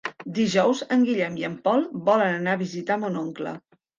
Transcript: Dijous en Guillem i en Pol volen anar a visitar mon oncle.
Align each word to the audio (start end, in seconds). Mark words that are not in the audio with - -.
Dijous 0.35 0.79
en 0.95 1.03
Guillem 1.09 1.35
i 1.41 1.45
en 1.51 1.59
Pol 1.69 1.85
volen 2.09 2.39
anar 2.39 2.57
a 2.57 2.61
visitar 2.63 2.99
mon 3.05 3.23
oncle. 3.25 3.55